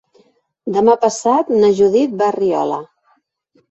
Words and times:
Demà 0.77 0.95
passat 1.05 1.53
na 1.59 1.71
Judit 1.83 2.19
va 2.25 2.31
a 2.35 2.39
Riola. 2.41 2.85